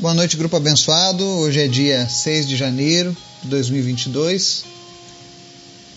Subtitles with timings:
[0.00, 1.22] Boa noite, grupo abençoado.
[1.22, 4.64] Hoje é dia 6 de janeiro de 2022.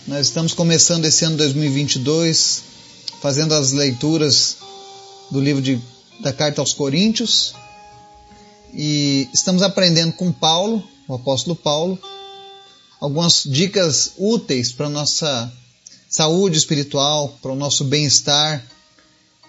[0.05, 2.63] Nós estamos começando esse ano 2022
[3.21, 4.57] fazendo as leituras
[5.31, 5.79] do livro de,
[6.19, 7.55] da carta aos Coríntios
[8.73, 11.97] e estamos aprendendo com Paulo, o apóstolo Paulo,
[12.99, 15.49] algumas dicas úteis para a nossa
[16.09, 18.61] saúde espiritual, para o nosso bem-estar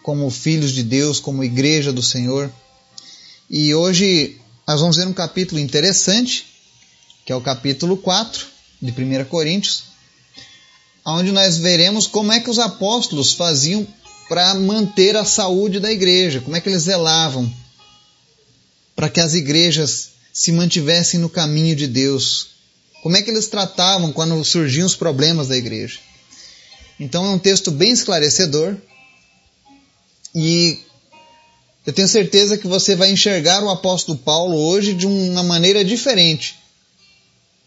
[0.05, 2.48] como filhos de Deus, como igreja do Senhor.
[3.50, 6.46] E hoje nós vamos ver um capítulo interessante,
[7.25, 8.46] que é o capítulo 4
[8.81, 9.85] de 1 Coríntios,
[11.04, 13.87] onde nós veremos como é que os apóstolos faziam
[14.29, 17.53] para manter a saúde da igreja, como é que eles zelavam
[18.96, 22.49] para que as igrejas se mantivessem no caminho de Deus,
[23.03, 25.99] como é que eles tratavam quando surgiam os problemas da igreja.
[26.99, 28.76] Então é um texto bem esclarecedor
[30.35, 30.84] e
[31.87, 36.57] eu tenho certeza que você vai enxergar o apóstolo Paulo hoje de uma maneira diferente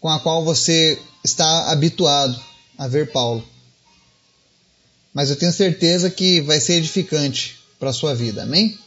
[0.00, 2.38] com a qual você está habituado
[2.76, 3.46] a ver Paulo.
[5.12, 8.78] Mas eu tenho certeza que vai ser edificante para a sua vida, amém?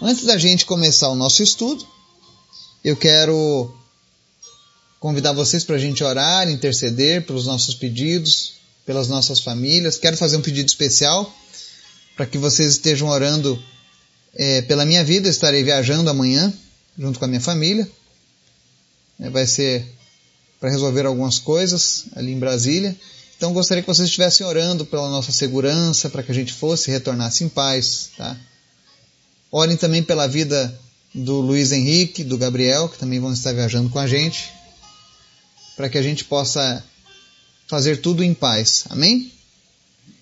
[0.00, 1.86] Antes da gente começar o nosso estudo,
[2.82, 3.74] eu quero
[5.00, 9.96] convidar vocês para a gente orar, interceder pelos nossos pedidos, pelas nossas famílias.
[9.96, 11.32] Quero fazer um pedido especial
[12.16, 13.62] para que vocês estejam orando
[14.36, 16.52] é, pela minha vida, estarei viajando amanhã,
[16.98, 17.88] junto com a minha família.
[19.20, 19.86] É, vai ser
[20.58, 22.96] para resolver algumas coisas ali em Brasília.
[23.36, 26.92] Então gostaria que vocês estivessem orando pela nossa segurança, para que a gente fosse e
[26.92, 28.10] retornasse em paz.
[28.16, 28.36] Tá?
[29.50, 30.80] Orem também pela vida
[31.14, 34.50] do Luiz Henrique, do Gabriel, que também vão estar viajando com a gente,
[35.76, 36.82] para que a gente possa
[37.68, 38.84] fazer tudo em paz.
[38.88, 39.30] Amém?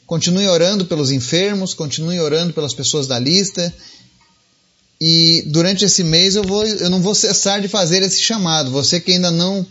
[0.06, 3.72] Continue orando pelos enfermos, continue orando pelas pessoas da lista
[5.04, 8.70] e durante esse mês eu, vou, eu não vou cessar de fazer esse chamado.
[8.70, 9.66] Você que ainda não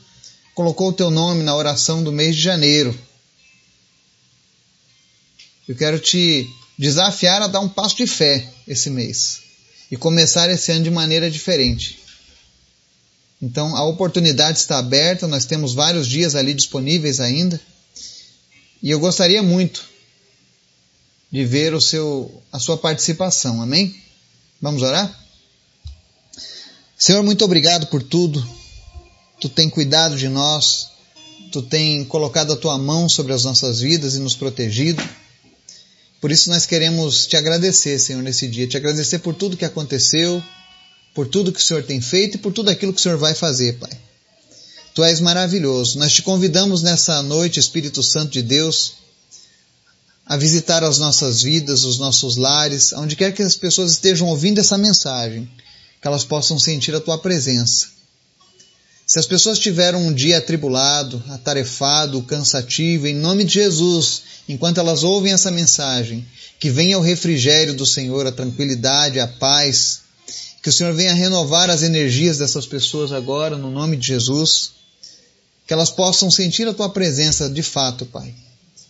[0.53, 2.93] colocou o teu nome na oração do mês de janeiro,
[5.69, 9.43] eu quero te desafiar a dar um passo de fé esse mês
[9.89, 11.99] e começar esse ano de maneira diferente.
[13.41, 17.57] Então a oportunidade está aberta, nós temos vários dias ali disponíveis ainda.
[18.83, 19.85] E eu gostaria muito
[21.31, 23.61] de ver o seu a sua participação.
[23.61, 23.95] Amém?
[24.61, 25.20] Vamos orar?
[27.03, 28.47] Senhor, muito obrigado por tudo.
[29.39, 30.89] Tu tem cuidado de nós,
[31.51, 35.01] tu tem colocado a tua mão sobre as nossas vidas e nos protegido.
[36.21, 40.43] Por isso nós queremos te agradecer, Senhor, nesse dia, te agradecer por tudo que aconteceu,
[41.15, 43.33] por tudo que o Senhor tem feito e por tudo aquilo que o Senhor vai
[43.33, 43.99] fazer, Pai.
[44.93, 45.97] Tu és maravilhoso.
[45.97, 48.93] Nós te convidamos nessa noite, Espírito Santo de Deus,
[50.23, 54.59] a visitar as nossas vidas, os nossos lares, onde quer que as pessoas estejam ouvindo
[54.59, 55.49] essa mensagem
[56.01, 57.87] que elas possam sentir a tua presença.
[59.05, 65.03] Se as pessoas tiveram um dia atribulado, atarefado, cansativo, em nome de Jesus, enquanto elas
[65.03, 66.25] ouvem essa mensagem,
[66.59, 70.01] que venha o refrigério do Senhor, a tranquilidade, a paz,
[70.63, 74.71] que o Senhor venha renovar as energias dessas pessoas agora, no nome de Jesus,
[75.67, 78.33] que elas possam sentir a tua presença de fato, Pai.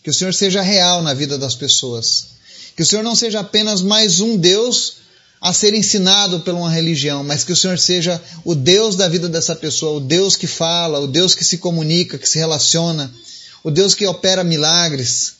[0.03, 2.28] Que o Senhor seja real na vida das pessoas.
[2.75, 5.00] Que o Senhor não seja apenas mais um Deus
[5.41, 9.28] a ser ensinado por uma religião, mas que o Senhor seja o Deus da vida
[9.28, 13.12] dessa pessoa, o Deus que fala, o Deus que se comunica, que se relaciona,
[13.63, 15.34] o Deus que opera milagres.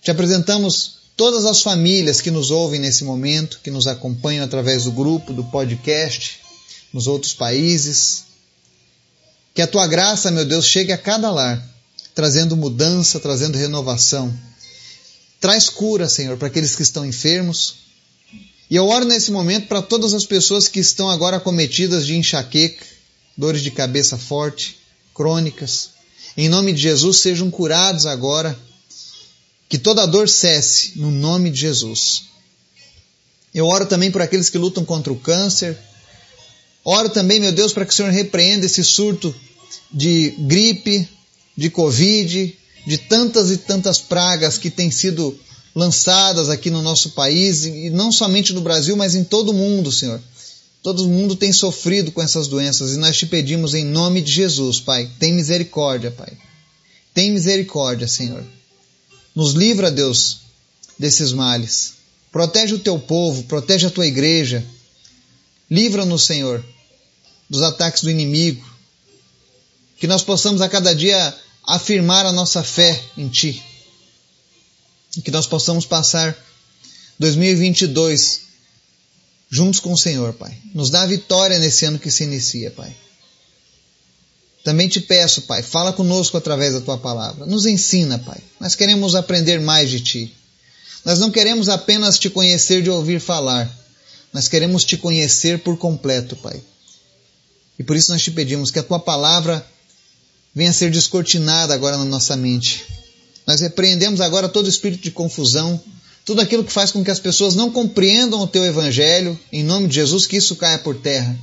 [0.00, 4.92] Te apresentamos todas as famílias que nos ouvem nesse momento, que nos acompanham através do
[4.92, 6.40] grupo, do podcast,
[6.94, 8.24] nos outros países.
[9.54, 11.62] Que a tua graça, meu Deus, chegue a cada lar,
[12.14, 14.32] trazendo mudança, trazendo renovação.
[15.38, 17.82] Traz cura, Senhor, para aqueles que estão enfermos,
[18.72, 22.86] e eu oro nesse momento para todas as pessoas que estão agora acometidas de enxaqueca,
[23.36, 24.78] dores de cabeça forte,
[25.12, 25.90] crônicas.
[26.38, 28.58] Em nome de Jesus, sejam curados agora.
[29.68, 32.22] Que toda dor cesse, no nome de Jesus.
[33.54, 35.76] Eu oro também por aqueles que lutam contra o câncer.
[36.82, 39.34] Oro também, meu Deus, para que o Senhor repreenda esse surto
[39.92, 41.06] de gripe,
[41.54, 45.38] de Covid, de tantas e tantas pragas que têm sido
[45.74, 49.90] lançadas aqui no nosso país, e não somente no Brasil, mas em todo o mundo,
[49.90, 50.20] Senhor.
[50.82, 54.80] Todo mundo tem sofrido com essas doenças e nós te pedimos em nome de Jesus,
[54.80, 55.08] Pai.
[55.18, 56.36] Tem misericórdia, Pai.
[57.14, 58.44] Tem misericórdia, Senhor.
[59.34, 60.40] Nos livra, Deus,
[60.98, 61.94] desses males.
[62.32, 64.64] Protege o teu povo, protege a tua igreja.
[65.70, 66.64] Livra-nos, Senhor,
[67.48, 68.64] dos ataques do inimigo.
[69.98, 71.32] Que nós possamos a cada dia
[71.64, 73.62] afirmar a nossa fé em Ti
[75.16, 76.36] e que nós possamos passar
[77.18, 78.42] 2022
[79.50, 80.56] juntos com o Senhor, Pai.
[80.74, 82.94] Nos dá vitória nesse ano que se inicia, Pai.
[84.64, 87.44] Também te peço, Pai, fala conosco através da tua palavra.
[87.46, 88.38] Nos ensina, Pai.
[88.58, 90.34] Nós queremos aprender mais de ti.
[91.04, 93.70] Nós não queremos apenas te conhecer de ouvir falar.
[94.32, 96.62] Nós queremos te conhecer por completo, Pai.
[97.78, 99.66] E por isso nós te pedimos que a tua palavra
[100.54, 102.86] venha a ser descortinada agora na nossa mente.
[103.46, 105.80] Nós repreendemos agora todo espírito de confusão,
[106.24, 109.88] tudo aquilo que faz com que as pessoas não compreendam o teu evangelho, em nome
[109.88, 111.38] de Jesus, que isso caia por terra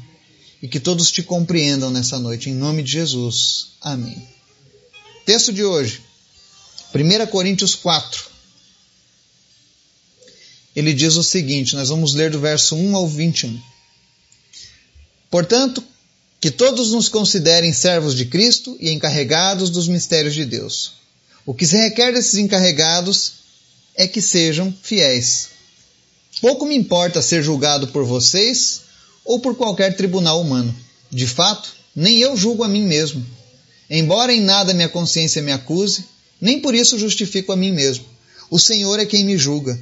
[0.61, 3.69] e que todos te compreendam nessa noite, em nome de Jesus.
[3.81, 4.27] Amém.
[5.25, 6.01] Texto de hoje,
[6.93, 8.25] 1 Coríntios 4.
[10.75, 13.59] Ele diz o seguinte: nós vamos ler do verso 1 ao 21.
[15.29, 15.83] Portanto,
[16.39, 20.98] que todos nos considerem servos de Cristo e encarregados dos mistérios de Deus.
[21.49, 23.31] O que se requer desses encarregados
[23.95, 25.47] é que sejam fiéis.
[26.39, 28.81] Pouco me importa ser julgado por vocês
[29.25, 30.75] ou por qualquer tribunal humano.
[31.09, 33.25] De fato, nem eu julgo a mim mesmo.
[33.89, 36.05] Embora em nada minha consciência me acuse,
[36.39, 38.05] nem por isso justifico a mim mesmo.
[38.51, 39.75] O Senhor é quem me julga.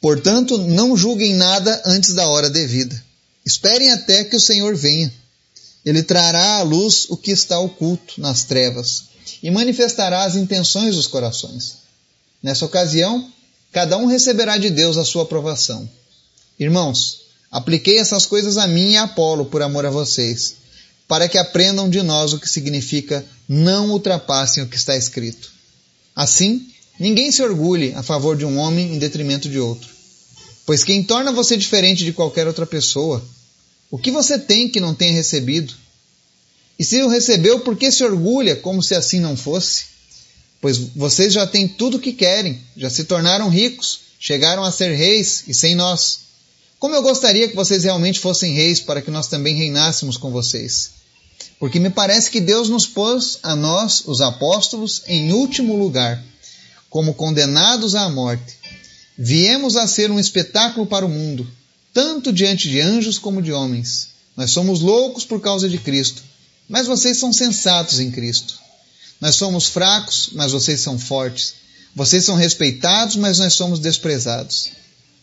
[0.00, 3.00] Portanto, não julguem nada antes da hora devida.
[3.46, 5.14] Esperem até que o Senhor venha.
[5.84, 9.09] Ele trará à luz o que está oculto nas trevas
[9.42, 11.78] e manifestará as intenções dos corações.
[12.42, 13.30] Nessa ocasião,
[13.72, 15.88] cada um receberá de Deus a sua aprovação.
[16.58, 20.56] Irmãos, apliquei essas coisas a mim e a Apolo por amor a vocês,
[21.06, 25.50] para que aprendam de nós o que significa não ultrapassem o que está escrito.
[26.14, 26.68] Assim,
[26.98, 29.88] ninguém se orgulhe a favor de um homem em detrimento de outro.
[30.64, 33.22] Pois quem torna você diferente de qualquer outra pessoa
[33.90, 35.74] o que você tem que não tenha recebido?
[36.80, 39.84] E se o recebeu, por que se orgulha como se assim não fosse?
[40.62, 44.94] Pois vocês já têm tudo o que querem, já se tornaram ricos, chegaram a ser
[44.94, 46.20] reis e sem nós.
[46.78, 50.92] Como eu gostaria que vocês realmente fossem reis para que nós também reinássemos com vocês.
[51.58, 56.24] Porque me parece que Deus nos pôs a nós, os apóstolos, em último lugar,
[56.88, 58.56] como condenados à morte.
[59.18, 61.46] Viemos a ser um espetáculo para o mundo,
[61.92, 64.08] tanto diante de anjos como de homens.
[64.34, 66.29] Nós somos loucos por causa de Cristo,
[66.70, 68.56] mas vocês são sensatos em Cristo.
[69.20, 71.54] Nós somos fracos, mas vocês são fortes.
[71.96, 74.70] Vocês são respeitados, mas nós somos desprezados.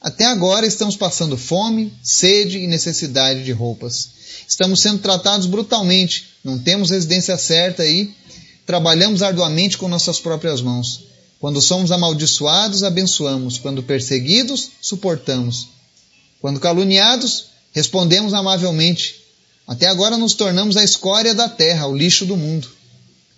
[0.02, 4.10] Até agora estamos passando fome, sede e necessidade de roupas.
[4.46, 8.14] Estamos sendo tratados brutalmente, não temos residência certa e
[8.66, 11.06] trabalhamos arduamente com nossas próprias mãos.
[11.40, 13.58] Quando somos amaldiçoados, abençoamos.
[13.58, 15.70] Quando perseguidos, suportamos.
[16.42, 19.27] Quando caluniados, respondemos amavelmente.
[19.68, 22.70] Até agora nos tornamos a escória da terra, o lixo do mundo.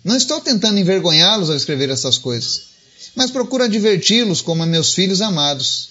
[0.04, 2.62] Não estou tentando envergonhá-los ao escrever essas coisas,
[3.16, 5.90] mas procuro adverti-los como a meus filhos amados.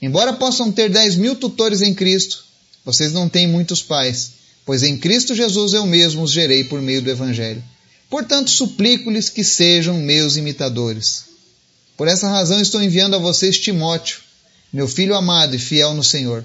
[0.00, 2.44] Embora possam ter dez mil tutores em Cristo,
[2.84, 4.32] vocês não têm muitos pais,
[4.64, 7.62] pois em Cristo Jesus eu mesmo os gerei por meio do Evangelho.
[8.08, 11.24] Portanto, suplico-lhes que sejam meus imitadores.
[11.96, 14.18] Por essa razão estou enviando a vocês Timóteo,
[14.72, 16.44] meu filho amado e fiel no Senhor,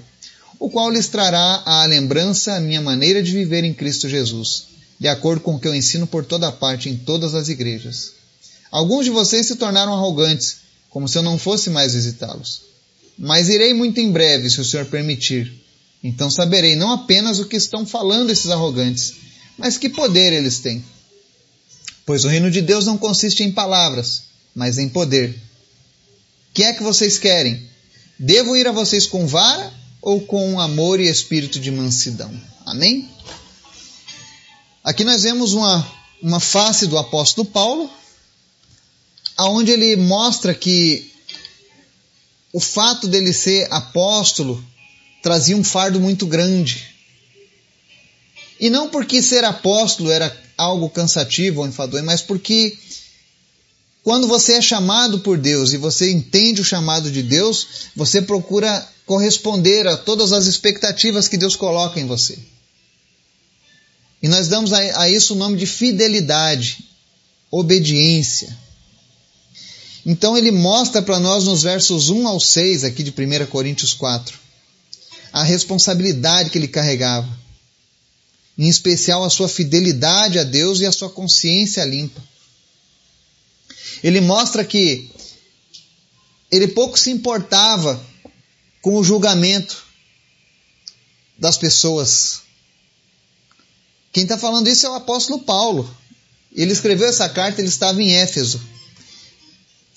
[0.62, 5.08] o qual lhes trará à lembrança a minha maneira de viver em Cristo Jesus, de
[5.08, 8.12] acordo com o que eu ensino por toda parte em todas as igrejas.
[8.70, 12.62] Alguns de vocês se tornaram arrogantes, como se eu não fosse mais visitá-los.
[13.18, 15.52] Mas irei muito em breve, se o Senhor permitir.
[16.00, 19.14] Então saberei não apenas o que estão falando esses arrogantes,
[19.58, 20.84] mas que poder eles têm.
[22.06, 24.22] Pois o reino de Deus não consiste em palavras,
[24.54, 25.36] mas em poder.
[26.54, 27.68] Que é que vocês querem?
[28.16, 32.30] Devo ir a vocês com vara ou com amor e espírito de mansidão?
[32.66, 33.08] Amém?
[34.82, 35.88] Aqui nós vemos uma,
[36.20, 37.88] uma face do apóstolo Paulo,
[39.36, 41.12] aonde ele mostra que
[42.52, 44.62] o fato dele ser apóstolo
[45.22, 46.92] trazia um fardo muito grande.
[48.58, 52.76] E não porque ser apóstolo era algo cansativo ou enfadonho, mas porque
[54.02, 58.86] quando você é chamado por Deus e você entende o chamado de Deus, você procura
[59.12, 62.38] corresponder a todas as expectativas que Deus coloca em você.
[64.22, 66.78] E nós damos a, isso o nome de fidelidade,
[67.50, 68.56] obediência.
[70.06, 74.40] Então ele mostra para nós nos versos 1 ao 6 aqui de 1 Coríntios 4
[75.30, 77.28] a responsabilidade que ele carregava,
[78.56, 82.22] em especial a sua fidelidade a Deus e a sua consciência limpa.
[84.02, 85.10] Ele mostra que
[86.50, 88.11] ele pouco se importava
[88.82, 89.84] com o julgamento
[91.38, 92.42] das pessoas.
[94.12, 95.88] Quem está falando isso é o apóstolo Paulo.
[96.54, 98.60] Ele escreveu essa carta, ele estava em Éfeso.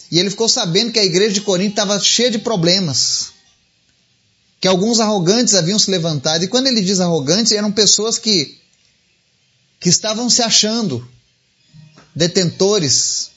[0.09, 3.33] E ele ficou sabendo que a igreja de Corinto estava cheia de problemas.
[4.61, 6.43] que alguns arrogantes haviam se levantado.
[6.43, 8.57] E quando ele diz arrogantes, eram pessoas que,
[9.79, 11.07] que estavam se achando
[12.15, 13.29] detentores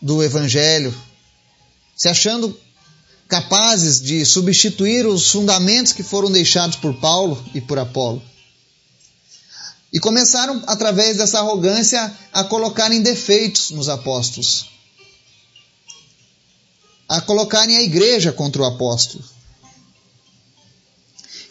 [0.00, 0.92] do evangelho,
[1.94, 2.58] se achando
[3.28, 8.22] capazes de substituir os fundamentos que foram deixados por Paulo e por Apolo.
[9.92, 14.70] E começaram, através dessa arrogância, a colocarem defeitos nos apóstolos,
[17.08, 19.24] a colocarem a igreja contra o apóstolo.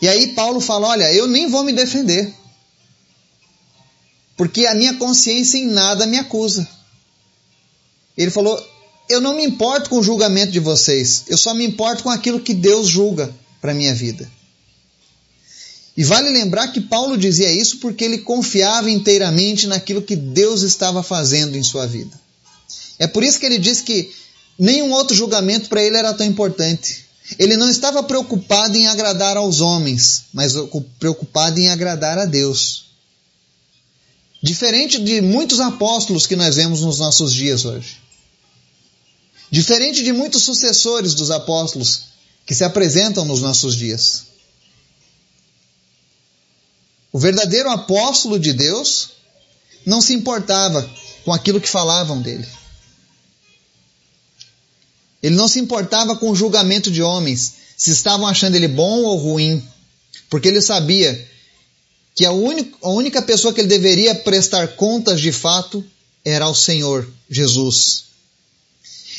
[0.02, 2.34] E aí Paulo fala: Olha, eu nem vou me defender,
[4.36, 6.68] porque a minha consciência em nada me acusa.
[8.16, 8.77] Ele falou:
[9.10, 12.40] Eu não me importo com o julgamento de vocês, eu só me importo com aquilo
[12.40, 14.30] que Deus julga para a minha vida.
[15.96, 21.02] E vale lembrar que Paulo dizia isso porque ele confiava inteiramente naquilo que Deus estava
[21.02, 22.20] fazendo em sua vida.
[23.00, 24.14] É por isso que ele diz que
[24.60, 27.06] nenhum outro julgamento para ele era tão importante.
[27.40, 30.54] Ele não estava preocupado em agradar aos homens, mas
[31.00, 32.86] preocupado em agradar a Deus.
[34.42, 37.98] Diferente de muitos apóstolos que nós vemos nos nossos dias hoje.
[39.50, 42.04] Diferente de muitos sucessores dos apóstolos
[42.46, 44.28] que se apresentam nos nossos dias.
[47.12, 49.10] O verdadeiro apóstolo de Deus
[49.86, 50.90] não se importava
[51.24, 52.48] com aquilo que falavam dele.
[55.24, 59.18] Ele não se importava com o julgamento de homens, se estavam achando ele bom ou
[59.18, 59.66] ruim,
[60.30, 61.28] porque ele sabia
[62.16, 65.86] que a, a única pessoa que ele deveria prestar contas de fato
[66.24, 68.07] era o Senhor Jesus.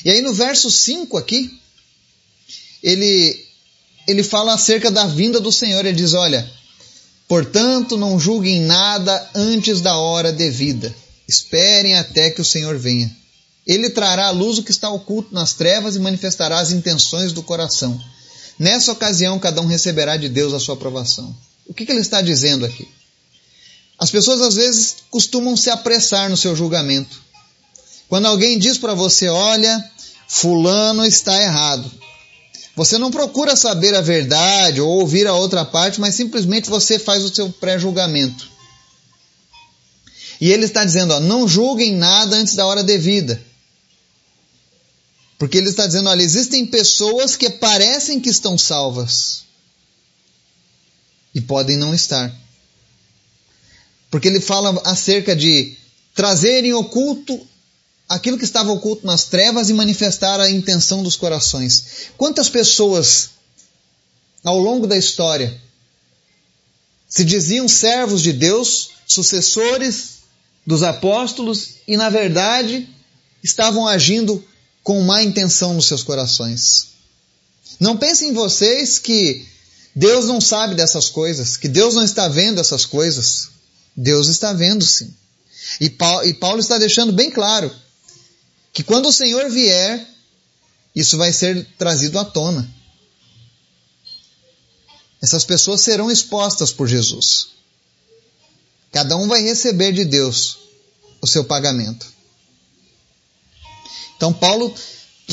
[0.05, 1.59] E aí no verso 5 aqui,
[2.83, 3.45] ele,
[4.07, 5.85] ele fala acerca da vinda do Senhor.
[5.85, 6.49] Ele diz: Olha,
[7.29, 10.93] Portanto, não julguem nada antes da hora devida.
[11.29, 13.15] Esperem até que o Senhor venha.
[13.67, 17.43] Ele trará à luz o que está oculto nas trevas e manifestará as intenções do
[17.43, 18.01] coração.
[18.59, 21.37] Nessa ocasião, cada um receberá de Deus a sua aprovação.
[21.67, 22.89] O que, que ele está dizendo aqui?
[23.99, 27.21] As pessoas às vezes costumam se apressar no seu julgamento.
[28.09, 29.91] Quando alguém diz para você, olha,
[30.27, 31.91] fulano está errado.
[32.75, 37.25] Você não procura saber a verdade ou ouvir a outra parte, mas simplesmente você faz
[37.25, 38.49] o seu pré-julgamento.
[40.41, 43.43] E ele está dizendo: ó, não julguem nada antes da hora devida.
[45.39, 49.43] Porque ele está dizendo: olha, existem pessoas que parecem que estão salvas
[51.35, 52.33] e podem não estar.
[54.11, 55.77] Porque ele fala acerca de
[56.15, 57.47] trazerem oculto
[58.09, 62.09] aquilo que estava oculto nas trevas e manifestar a intenção dos corações.
[62.17, 63.31] Quantas pessoas
[64.43, 65.61] ao longo da história
[67.09, 70.19] se diziam servos de Deus, sucessores
[70.67, 72.89] dos apóstolos e na verdade
[73.43, 74.45] estavam agindo
[74.83, 76.89] com má intenção nos seus corações.
[77.79, 79.47] Não pensem em vocês que
[79.95, 83.49] Deus não sabe dessas coisas, que Deus não está vendo essas coisas.
[83.97, 85.13] Deus está vendo sim.
[85.81, 87.71] E Paulo está deixando bem claro
[88.79, 90.07] que quando o Senhor vier,
[90.95, 92.73] isso vai ser trazido à tona.
[95.21, 97.49] Essas pessoas serão expostas por Jesus.
[98.93, 100.59] Cada um vai receber de Deus
[101.21, 102.07] o seu pagamento.
[104.17, 104.73] Então, Paulo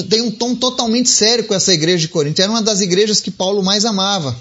[0.09, 2.41] tem um tom totalmente sério com essa igreja de Corinto.
[2.41, 4.35] Era uma das igrejas que Paulo mais amava,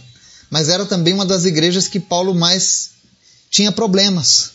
[0.48, 2.92] mas era também uma das igrejas que Paulo mais
[3.50, 4.52] tinha problemas.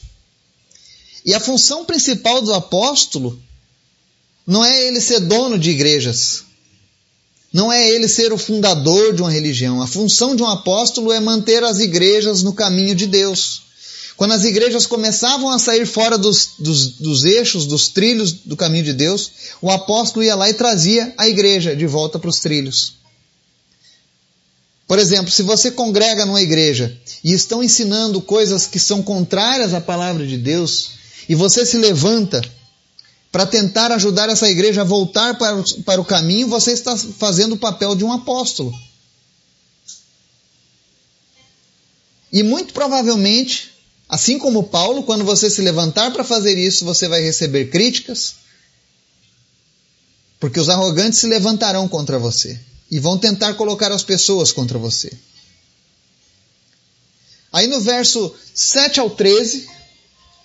[1.24, 3.39] E a função principal do apóstolo
[4.50, 6.41] não é ele ser dono de igrejas.
[7.53, 9.79] Não é ele ser o fundador de uma religião.
[9.79, 13.62] A função de um apóstolo é manter as igrejas no caminho de Deus.
[14.18, 18.86] Quando as igrejas começavam a sair fora dos, dos, dos, eixos, dos trilhos do caminho
[18.86, 22.94] de Deus, o apóstolo ia lá e trazia a igreja de volta para os trilhos.
[24.88, 29.79] Por exemplo, se você congrega numa igreja e estão ensinando coisas que são contrárias à
[29.79, 30.89] palavra de Deus,
[31.29, 32.41] e você se levanta
[33.31, 37.53] para tentar ajudar essa igreja a voltar para o, para o caminho, você está fazendo
[37.53, 38.74] o papel de um apóstolo.
[42.31, 43.71] E muito provavelmente,
[44.07, 48.36] assim como Paulo, quando você se levantar para fazer isso, você vai receber críticas,
[50.39, 52.59] porque os arrogantes se levantarão contra você
[52.89, 55.12] e vão tentar colocar as pessoas contra você.
[57.51, 59.67] Aí no verso 7 ao 13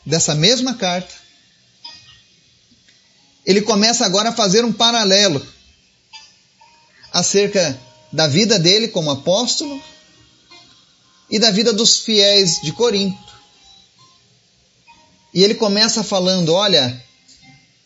[0.04, 1.23] dessa mesma carta,
[3.44, 5.44] ele começa agora a fazer um paralelo
[7.12, 7.78] acerca
[8.12, 9.82] da vida dele como apóstolo
[11.30, 13.34] e da vida dos fiéis de Corinto.
[15.32, 17.02] E ele começa falando: olha,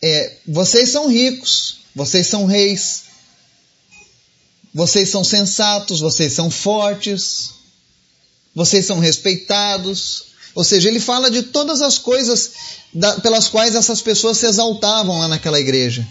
[0.02, 3.04] é, vocês são ricos, vocês são reis,
[4.72, 7.54] vocês são sensatos, vocês são fortes,
[8.54, 10.27] vocês são respeitados.
[10.54, 12.52] Ou seja, ele fala de todas as coisas
[12.92, 16.06] da, pelas quais essas pessoas se exaltavam lá naquela igreja.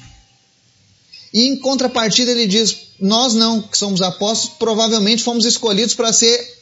[1.34, 6.58] E em contrapartida ele diz: Nós não, que somos apóstolos, provavelmente fomos escolhidos para ser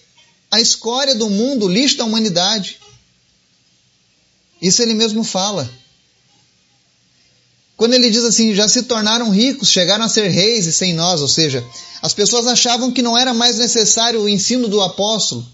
[0.49, 2.79] a escória do mundo, o lixo da humanidade.
[4.61, 5.69] Isso ele mesmo fala.
[7.77, 11.19] Quando ele diz assim, já se tornaram ricos, chegaram a ser reis e sem nós,
[11.19, 11.63] ou seja,
[12.01, 15.45] as pessoas achavam que não era mais necessário o ensino do apóstolo,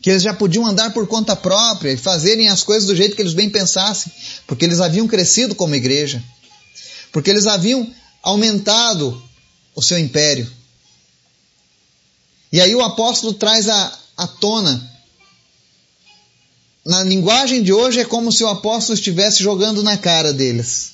[0.00, 3.22] que eles já podiam andar por conta própria e fazerem as coisas do jeito que
[3.22, 4.12] eles bem pensassem,
[4.46, 6.22] porque eles haviam crescido como igreja,
[7.12, 7.86] porque eles haviam
[8.22, 9.22] aumentado
[9.74, 10.50] o seu império.
[12.52, 14.90] E aí o apóstolo traz à, à tona
[16.84, 20.92] na linguagem de hoje é como se o apóstolo estivesse jogando na cara deles.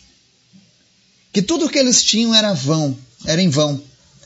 [1.32, 3.80] Que tudo o que eles tinham era vão, era em vão,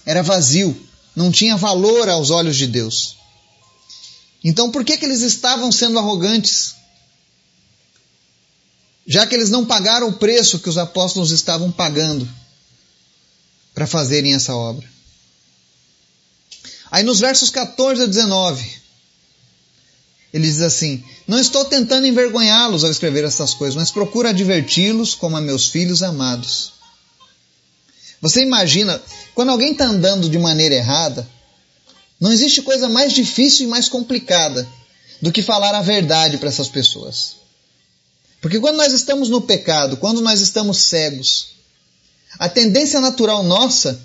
[0.07, 0.77] era vazio,
[1.15, 3.20] não tinha valor aos olhos de Deus.
[4.43, 6.75] Então por que, que eles estavam sendo arrogantes?
[9.07, 12.29] Já que eles não pagaram o preço que os apóstolos estavam pagando
[13.75, 14.89] para fazerem essa obra.
[16.91, 18.81] Aí nos versos 14 a 19,
[20.33, 25.37] ele diz assim: Não estou tentando envergonhá-los ao escrever essas coisas, mas procuro adverti-los como
[25.37, 26.73] a meus filhos amados.
[28.21, 29.01] Você imagina,
[29.35, 31.29] quando alguém está andando de maneira errada,
[32.21, 34.69] não existe coisa mais difícil e mais complicada
[35.23, 37.37] do que falar a verdade para essas pessoas.
[38.41, 41.55] Porque quando nós estamos no pecado, quando nós estamos cegos,
[42.39, 44.01] a tendência natural nossa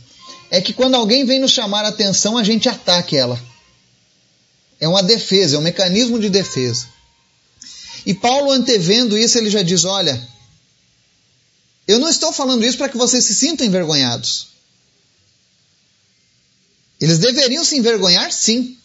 [0.50, 3.40] é que quando alguém vem nos chamar a atenção, a gente ataque ela.
[4.80, 6.88] É uma defesa, é um mecanismo de defesa.
[8.06, 10.22] E Paulo, antevendo isso, ele já diz: Olha,
[11.88, 14.55] eu não estou falando isso para que vocês se sintam envergonhados.
[17.06, 18.76] Eles deveriam se envergonhar, sim.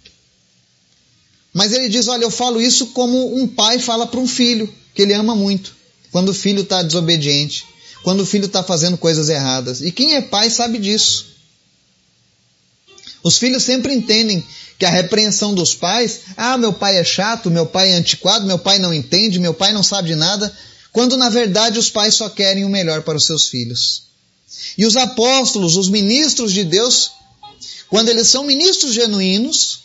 [1.55, 5.01] Mas ele diz: Olha, eu falo isso como um pai fala para um filho que
[5.01, 5.75] ele ama muito,
[6.13, 7.65] quando o filho está desobediente,
[8.03, 9.81] quando o filho está fazendo coisas erradas.
[9.81, 11.29] E quem é pai sabe disso.
[13.23, 14.45] Os filhos sempre entendem
[14.79, 18.59] que a repreensão dos pais, ah, meu pai é chato, meu pai é antiquado, meu
[18.59, 20.55] pai não entende, meu pai não sabe de nada,
[20.93, 24.03] quando na verdade os pais só querem o melhor para os seus filhos.
[24.77, 27.13] E os apóstolos, os ministros de Deus,
[27.91, 29.81] quando eles são ministros genuínos,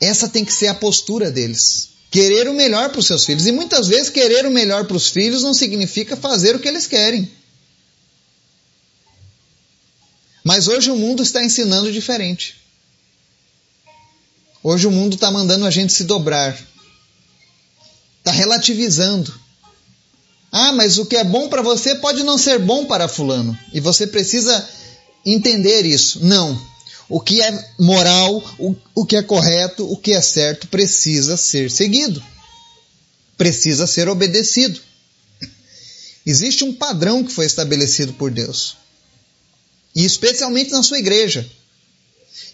[0.00, 1.90] essa tem que ser a postura deles.
[2.10, 3.46] Querer o melhor para os seus filhos.
[3.46, 6.86] E muitas vezes querer o melhor para os filhos não significa fazer o que eles
[6.86, 7.30] querem.
[10.42, 12.56] Mas hoje o mundo está ensinando diferente.
[14.62, 16.58] Hoje o mundo está mandando a gente se dobrar.
[18.18, 19.32] Está relativizando.
[20.50, 23.56] Ah, mas o que é bom para você pode não ser bom para Fulano.
[23.72, 24.68] E você precisa
[25.24, 26.24] entender isso.
[26.24, 26.58] Não.
[27.08, 31.70] O que é moral, o, o que é correto, o que é certo precisa ser
[31.70, 32.22] seguido.
[33.36, 34.80] Precisa ser obedecido.
[36.26, 38.76] Existe um padrão que foi estabelecido por Deus.
[39.94, 41.48] E especialmente na sua igreja.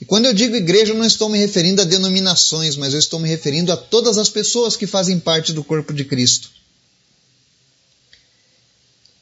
[0.01, 3.19] E quando eu digo igreja, eu não estou me referindo a denominações, mas eu estou
[3.19, 6.51] me referindo a todas as pessoas que fazem parte do corpo de Cristo.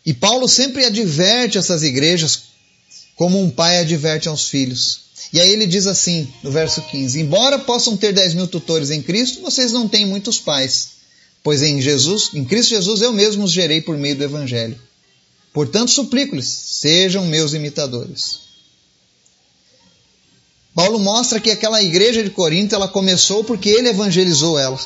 [0.05, 2.43] E Paulo sempre adverte essas igrejas
[3.15, 5.12] como um pai adverte aos filhos.
[5.33, 9.01] E aí ele diz assim, no verso 15: Embora possam ter 10 mil tutores em
[9.01, 10.89] Cristo, vocês não têm muitos pais,
[11.43, 14.79] pois em Jesus, em Cristo Jesus, eu mesmo os gerei por meio do Evangelho.
[15.53, 18.41] Portanto, suplico-lhes, sejam meus imitadores.
[20.75, 24.79] Paulo mostra que aquela igreja de Corinto ela começou porque ele evangelizou ela.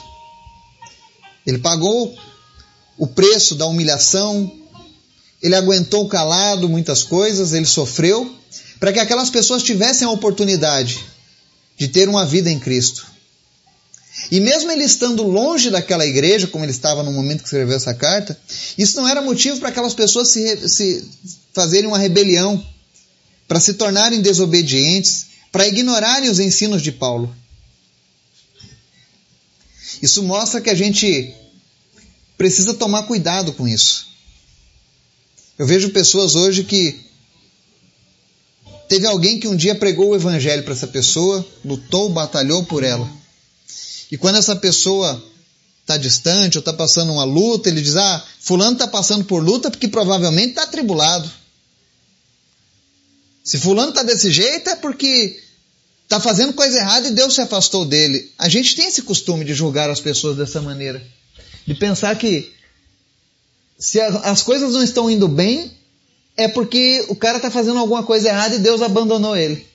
[1.46, 2.16] Ele pagou
[2.98, 4.50] o preço da humilhação,
[5.40, 8.34] ele aguentou calado muitas coisas, ele sofreu,
[8.78, 11.04] para que aquelas pessoas tivessem a oportunidade
[11.76, 13.06] de ter uma vida em Cristo.
[14.30, 17.94] E mesmo ele estando longe daquela igreja, como ele estava no momento que escreveu essa
[17.94, 18.38] carta,
[18.76, 21.08] isso não era motivo para aquelas pessoas se, se
[21.52, 22.64] fazerem uma rebelião,
[23.46, 27.34] para se tornarem desobedientes, para ignorarem os ensinos de Paulo.
[30.02, 31.34] Isso mostra que a gente
[32.36, 34.08] precisa tomar cuidado com isso.
[35.58, 37.05] Eu vejo pessoas hoje que
[38.88, 43.08] teve alguém que um dia pregou o evangelho para essa pessoa, lutou, batalhou por ela.
[44.10, 45.22] E quando essa pessoa
[45.80, 49.70] está distante ou está passando uma luta, ele diz: Ah, Fulano está passando por luta
[49.70, 51.30] porque provavelmente está atribulado.
[53.44, 55.40] Se Fulano está desse jeito é porque
[56.02, 58.32] está fazendo coisa errada e Deus se afastou dele.
[58.38, 61.04] A gente tem esse costume de julgar as pessoas dessa maneira.
[61.64, 62.52] De pensar que
[63.78, 65.75] se as coisas não estão indo bem,
[66.36, 69.66] é porque o cara está fazendo alguma coisa errada e Deus abandonou ele.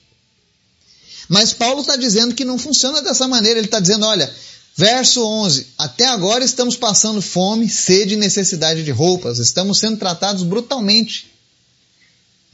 [1.28, 3.58] Mas Paulo está dizendo que não funciona dessa maneira.
[3.58, 4.32] Ele está dizendo: olha,
[4.76, 10.42] verso 11: Até agora estamos passando fome, sede e necessidade de roupas, estamos sendo tratados
[10.42, 11.32] brutalmente.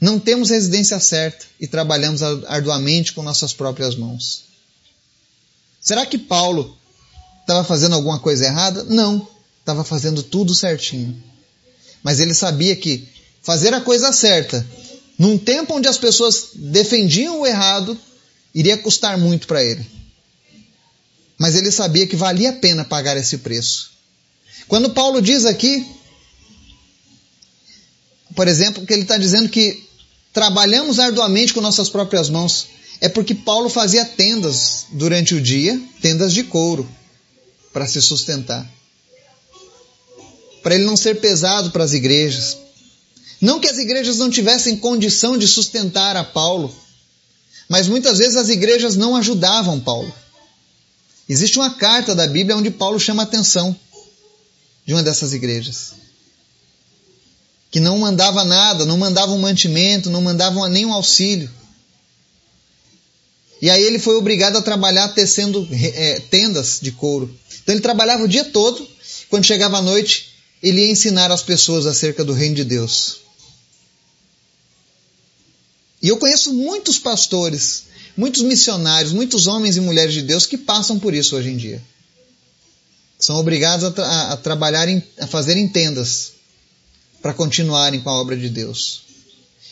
[0.01, 4.45] Não temos residência certa e trabalhamos arduamente com nossas próprias mãos.
[5.81, 6.77] Será que Paulo
[7.41, 8.85] estava fazendo alguma coisa errada?
[8.85, 9.27] Não,
[9.59, 11.21] estava fazendo tudo certinho.
[12.01, 13.09] Mas ele sabia que
[13.41, 14.65] fazer a coisa certa,
[15.17, 17.99] num tempo onde as pessoas defendiam o errado,
[18.53, 19.85] iria custar muito para ele.
[21.37, 23.91] Mas ele sabia que valia a pena pagar esse preço.
[24.67, 25.85] Quando Paulo diz aqui,
[28.35, 29.83] por exemplo, que ele está dizendo que
[30.33, 32.67] trabalhamos arduamente com nossas próprias mãos,
[33.01, 36.87] é porque Paulo fazia tendas durante o dia, tendas de couro,
[37.71, 38.69] para se sustentar.
[40.61, 42.57] Para ele não ser pesado para as igrejas.
[43.41, 46.75] Não que as igrejas não tivessem condição de sustentar a Paulo,
[47.69, 50.13] mas muitas vezes as igrejas não ajudavam Paulo.
[51.27, 53.77] Existe uma carta da Bíblia onde Paulo chama a atenção
[54.85, 55.93] de uma dessas igrejas.
[57.69, 61.49] Que não mandava nada, não mandava um mantimento, não mandava nenhum auxílio.
[63.61, 67.33] E aí ele foi obrigado a trabalhar tecendo é, tendas de couro.
[67.61, 68.87] Então ele trabalhava o dia todo,
[69.29, 70.29] quando chegava a noite,
[70.63, 73.28] ele ia ensinar as pessoas acerca do reino de Deus.
[76.01, 77.85] E eu conheço muitos pastores,
[78.15, 81.81] muitos missionários, muitos homens e mulheres de Deus que passam por isso hoje em dia.
[83.19, 86.31] São obrigados a, tra a trabalharem, a fazerem tendas
[87.21, 89.01] para continuarem com a obra de Deus.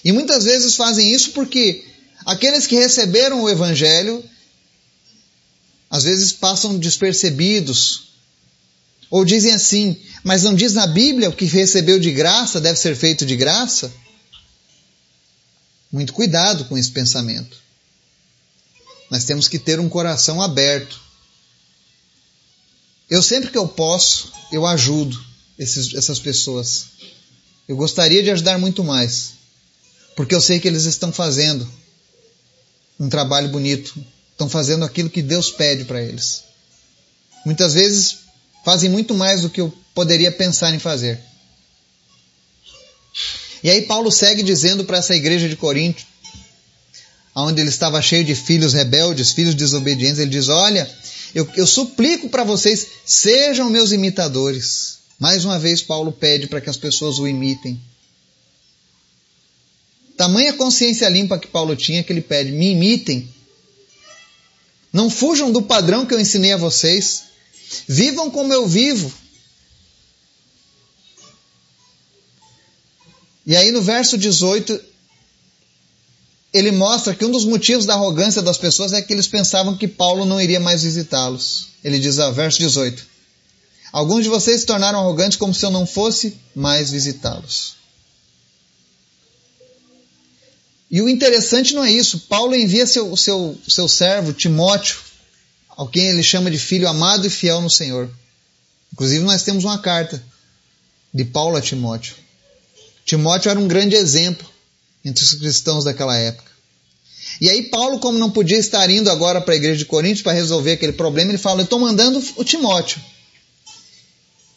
[0.03, 1.85] E muitas vezes fazem isso porque
[2.25, 4.23] aqueles que receberam o Evangelho
[5.89, 8.07] às vezes passam despercebidos.
[9.09, 12.95] Ou dizem assim, mas não diz na Bíblia o que recebeu de graça deve ser
[12.95, 13.91] feito de graça?
[15.91, 17.58] Muito cuidado com esse pensamento.
[19.10, 21.00] Nós temos que ter um coração aberto.
[23.10, 25.17] Eu sempre que eu posso, eu ajudo
[25.58, 26.88] esses, essas pessoas.
[27.67, 29.34] Eu gostaria de ajudar muito mais,
[30.15, 31.67] porque eu sei que eles estão fazendo
[33.00, 33.93] um trabalho bonito,
[34.32, 36.43] estão fazendo aquilo que Deus pede para eles.
[37.45, 38.19] Muitas vezes
[38.65, 41.19] fazem muito mais do que eu poderia pensar em fazer.
[43.63, 46.03] E aí Paulo segue dizendo para essa igreja de Corinto,
[47.35, 50.89] onde ele estava cheio de filhos rebeldes, filhos desobedientes, ele diz: Olha,
[51.33, 54.97] eu, eu suplico para vocês, sejam meus imitadores.
[55.19, 57.79] Mais uma vez, Paulo pede para que as pessoas o imitem.
[60.15, 63.27] Tamanha consciência limpa que Paulo tinha que ele pede: me imitem.
[64.91, 67.23] Não fujam do padrão que eu ensinei a vocês.
[67.87, 69.11] Vivam como eu vivo.
[73.47, 74.77] E aí no verso 18,
[76.53, 79.88] ele mostra que um dos motivos da arrogância das pessoas é que eles pensavam que
[79.88, 81.69] Paulo não iria mais visitá-los.
[81.81, 83.05] Ele diz, ah, verso 18:
[83.93, 87.77] Alguns de vocês se tornaram arrogantes como se eu não fosse mais visitá-los.
[90.91, 92.19] E o interessante não é isso.
[92.27, 94.97] Paulo envia seu, seu, seu servo, Timóteo,
[95.69, 98.10] ao quem ele chama de filho amado e fiel no Senhor.
[98.91, 100.21] Inclusive, nós temos uma carta
[101.13, 102.26] de Paulo a Timóteo.
[103.07, 104.45] Timóteo era um grande exemplo
[105.03, 106.51] entre os cristãos daquela época.
[107.39, 110.33] E aí Paulo, como não podia estar indo agora para a igreja de Coríntios para
[110.33, 113.01] resolver aquele problema, ele fala: "Eu estou mandando o Timóteo".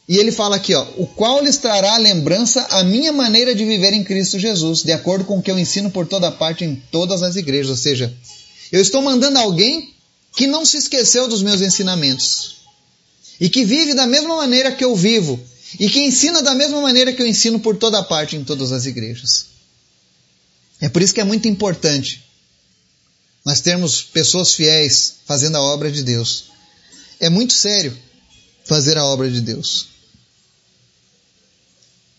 [0.09, 3.93] E ele fala aqui, ó, o qual lhes trará lembrança a minha maneira de viver
[3.93, 7.23] em Cristo Jesus, de acordo com o que eu ensino por toda parte em todas
[7.23, 7.71] as igrejas.
[7.71, 8.13] Ou seja,
[8.73, 9.95] eu estou mandando alguém
[10.35, 12.57] que não se esqueceu dos meus ensinamentos
[13.41, 15.39] e que vive da mesma maneira que eu vivo,
[15.79, 18.87] e que ensina da mesma maneira que eu ensino por toda parte em todas as
[18.87, 19.47] igrejas.
[20.81, 22.25] É por isso que é muito importante
[23.45, 26.45] nós termos pessoas fiéis fazendo a obra de Deus.
[27.19, 27.97] É muito sério
[28.65, 29.89] fazer a obra de Deus.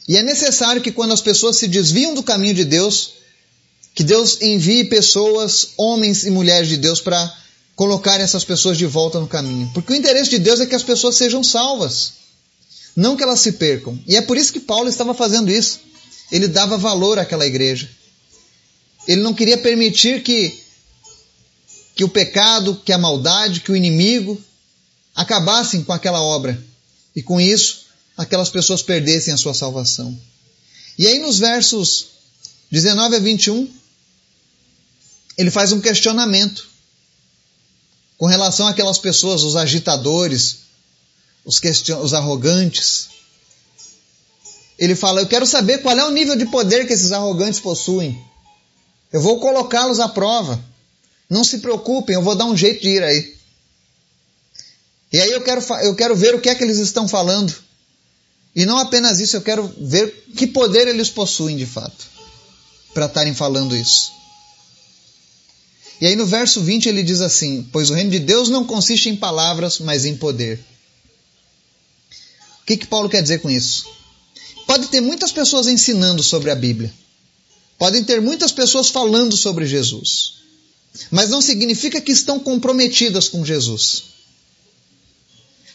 [0.07, 3.13] E é necessário que quando as pessoas se desviam do caminho de Deus,
[3.93, 7.33] que Deus envie pessoas, homens e mulheres de Deus, para
[7.75, 9.69] colocar essas pessoas de volta no caminho.
[9.73, 12.20] Porque o interesse de Deus é que as pessoas sejam salvas
[12.95, 13.99] não que elas se percam.
[14.07, 15.79] E é por isso que Paulo estava fazendo isso.
[16.31, 17.89] Ele dava valor àquela igreja.
[19.07, 20.59] Ele não queria permitir que,
[21.95, 24.41] que o pecado, que a maldade, que o inimigo
[25.15, 26.61] acabassem com aquela obra.
[27.15, 27.85] E com isso,
[28.17, 30.17] aquelas pessoas perdessem a sua salvação.
[30.97, 32.07] E aí nos versos
[32.69, 33.69] 19 a 21,
[35.37, 36.69] ele faz um questionamento
[38.17, 40.59] com relação àquelas pessoas, os agitadores,
[41.45, 41.99] os, question...
[42.01, 43.09] os arrogantes.
[44.77, 48.19] ele fala: Eu quero saber qual é o nível de poder que esses arrogantes possuem.
[49.11, 50.63] Eu vou colocá-los à prova.
[51.29, 53.35] Não se preocupem, eu vou dar um jeito de ir aí.
[55.13, 57.53] E aí eu quero, eu quero ver o que é que eles estão falando.
[58.55, 62.05] E não apenas isso, eu quero ver que poder eles possuem de fato,
[62.93, 64.11] para estarem falando isso.
[66.01, 69.09] E aí no verso 20 ele diz assim: Pois o reino de Deus não consiste
[69.09, 70.59] em palavras, mas em poder.
[72.71, 73.85] Que, que Paulo quer dizer com isso?
[74.65, 76.93] Pode ter muitas pessoas ensinando sobre a Bíblia.
[77.77, 80.35] Podem ter muitas pessoas falando sobre Jesus.
[81.09, 84.03] Mas não significa que estão comprometidas com Jesus.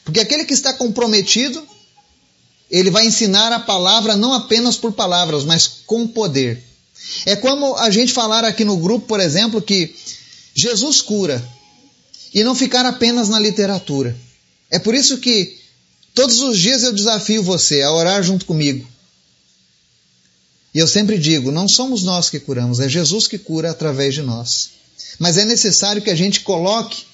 [0.05, 1.63] Porque aquele que está comprometido,
[2.71, 6.65] ele vai ensinar a palavra não apenas por palavras, mas com poder.
[7.27, 9.95] É como a gente falar aqui no grupo, por exemplo, que
[10.55, 11.47] Jesus cura
[12.33, 14.17] e não ficar apenas na literatura.
[14.71, 15.66] É por isso que
[16.17, 18.89] todos os dias eu desafio você a orar junto comigo.
[20.75, 24.23] E eu sempre digo: não somos nós que curamos, é Jesus que cura através de
[24.23, 24.71] nós.
[25.19, 27.05] Mas é necessário que a gente coloque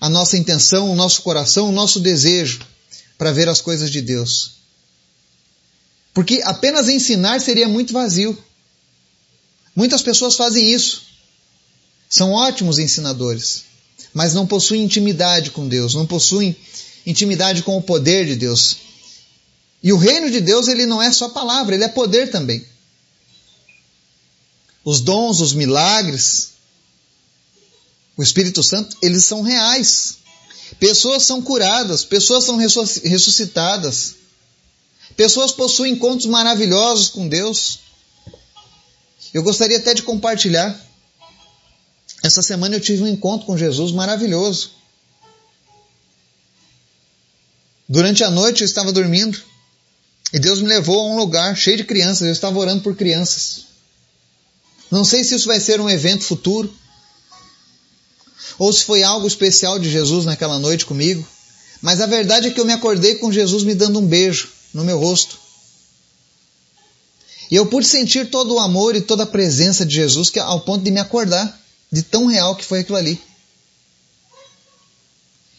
[0.00, 2.60] a nossa intenção, o nosso coração, o nosso desejo
[3.16, 4.58] para ver as coisas de Deus.
[6.12, 8.36] Porque apenas ensinar seria muito vazio.
[9.74, 11.02] Muitas pessoas fazem isso.
[12.10, 13.64] São ótimos ensinadores,
[14.12, 16.56] mas não possuem intimidade com Deus, não possuem
[17.08, 18.76] intimidade com o poder de Deus.
[19.82, 22.64] E o reino de Deus, ele não é só palavra, ele é poder também.
[24.84, 26.50] Os dons, os milagres,
[28.16, 30.18] o Espírito Santo, eles são reais.
[30.78, 34.16] Pessoas são curadas, pessoas são ressuscitadas.
[35.16, 37.80] Pessoas possuem encontros maravilhosos com Deus.
[39.32, 40.78] Eu gostaria até de compartilhar.
[42.22, 44.77] Essa semana eu tive um encontro com Jesus maravilhoso.
[47.88, 49.40] Durante a noite eu estava dormindo
[50.32, 52.26] e Deus me levou a um lugar cheio de crianças.
[52.26, 53.66] Eu estava orando por crianças.
[54.90, 56.72] Não sei se isso vai ser um evento futuro,
[58.58, 61.26] ou se foi algo especial de Jesus naquela noite comigo,
[61.80, 64.84] mas a verdade é que eu me acordei com Jesus me dando um beijo no
[64.84, 65.38] meu rosto.
[67.50, 70.60] E eu pude sentir todo o amor e toda a presença de Jesus que ao
[70.60, 71.58] ponto de me acordar
[71.90, 73.20] de tão real que foi aquilo ali.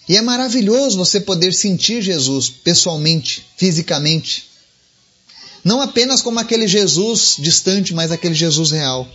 [0.09, 4.49] E é maravilhoso você poder sentir Jesus pessoalmente, fisicamente.
[5.63, 9.07] Não apenas como aquele Jesus distante, mas aquele Jesus real.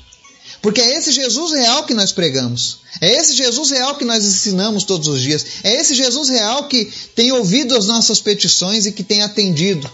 [0.63, 2.79] Porque é esse Jesus real que nós pregamos.
[3.01, 5.45] É esse Jesus real que nós ensinamos todos os dias.
[5.65, 6.85] É esse Jesus real que
[7.17, 9.91] tem ouvido as nossas petições e que tem atendido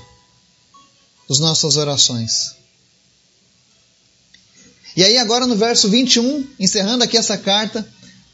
[1.30, 2.54] as nossas orações.
[4.94, 7.88] E aí, agora no verso 21, encerrando aqui essa carta,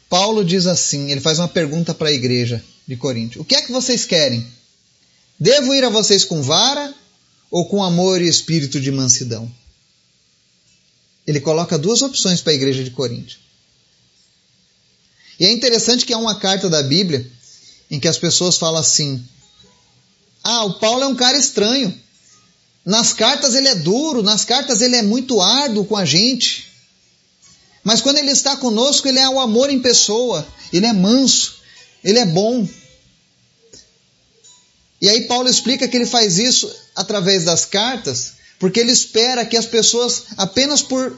[0.09, 3.61] Paulo diz assim: ele faz uma pergunta para a igreja de Corinto: O que é
[3.61, 4.45] que vocês querem?
[5.39, 6.93] Devo ir a vocês com vara
[7.51, 9.51] ou com amor e espírito de mansidão?
[11.27, 13.37] ele coloca duas opções para a igreja de Corinto.
[15.37, 17.29] E é interessante que há uma carta da Bíblia
[17.91, 19.23] em que as pessoas falam assim:
[20.41, 21.93] Ah, o Paulo é um cara estranho.
[22.85, 26.66] Nas cartas ele é duro, nas cartas ele é muito árduo com a gente.
[27.87, 31.55] Mas quando ele está conosco, ele é o amor em pessoa, ele é manso,
[32.03, 32.67] ele é bom.
[35.01, 39.55] E aí Paulo explica que ele faz isso através das cartas, porque ele espera que
[39.55, 41.17] as pessoas, apenas por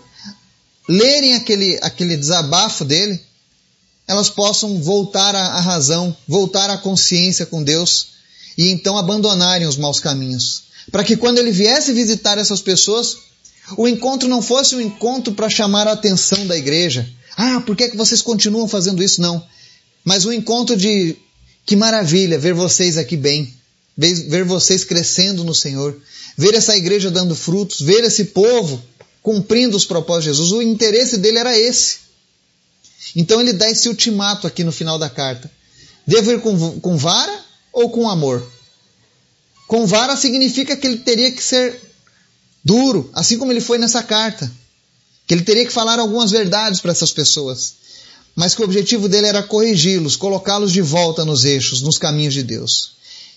[0.88, 3.20] lerem aquele, aquele desabafo dele,
[4.08, 8.10] elas possam voltar à razão, voltar à consciência com Deus
[8.56, 10.66] e então abandonarem os maus caminhos.
[10.92, 13.18] Para que quando ele viesse visitar essas pessoas,
[13.78, 17.08] o encontro não fosse um encontro para chamar a atenção da igreja.
[17.38, 19.22] Ah, por que, é que vocês continuam fazendo isso?
[19.22, 19.44] Não.
[20.04, 21.16] Mas um encontro de
[21.66, 23.54] que maravilha ver vocês aqui bem,
[23.98, 26.00] ver vocês crescendo no Senhor,
[26.38, 28.82] ver essa igreja dando frutos, ver esse povo
[29.22, 30.52] cumprindo os propósitos de Jesus.
[30.52, 31.98] O interesse dele era esse.
[33.16, 35.50] Então ele dá esse ultimato aqui no final da carta:
[36.06, 37.40] devo ir com, com vara
[37.72, 38.46] ou com amor?
[39.68, 41.80] Com vara significa que ele teria que ser
[42.64, 44.52] duro, assim como ele foi nessa carta.
[45.28, 47.76] Que ele teria que falar algumas verdades para essas pessoas.
[48.36, 52.44] Mas que o objetivo dele era corrigi-los, colocá-los de volta nos eixos, nos caminhos de
[52.44, 52.94] Deus.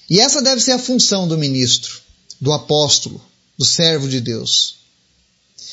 [0.09, 2.03] E essa deve ser a função do ministro
[2.43, 3.23] do apóstolo,
[3.57, 4.79] do servo de Deus.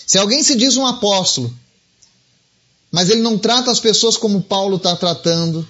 [0.06, 1.52] Se alguém se diz um apóstolo,
[2.92, 5.68] mas ele não trata as pessoas como Paulo está tratando,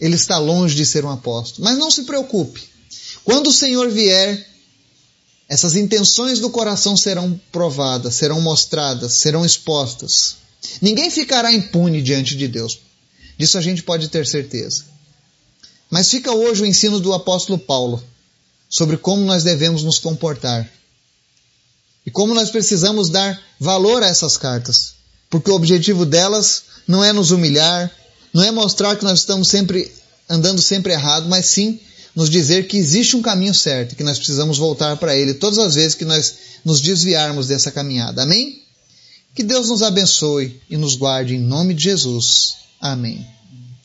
[0.00, 1.62] ele está longe de ser um apóstolo.
[1.62, 2.62] Mas não se preocupe.
[3.22, 4.49] Quando o Senhor vier,
[5.50, 10.36] essas intenções do coração serão provadas, serão mostradas, serão expostas.
[10.80, 12.78] Ninguém ficará impune diante de Deus.
[13.36, 14.84] Disso a gente pode ter certeza.
[15.90, 18.00] Mas fica hoje o ensino do apóstolo Paulo
[18.68, 20.70] sobre como nós devemos nos comportar.
[22.06, 24.94] E como nós precisamos dar valor a essas cartas,
[25.28, 27.90] porque o objetivo delas não é nos humilhar,
[28.32, 29.92] não é mostrar que nós estamos sempre
[30.28, 31.80] andando sempre errado, mas sim
[32.14, 35.74] nos dizer que existe um caminho certo, que nós precisamos voltar para ele todas as
[35.74, 38.22] vezes que nós nos desviarmos dessa caminhada.
[38.22, 38.62] Amém?
[39.34, 42.56] Que Deus nos abençoe e nos guarde em nome de Jesus.
[42.80, 43.26] Amém.